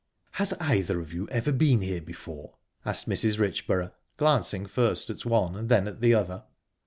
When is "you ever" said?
1.13-1.51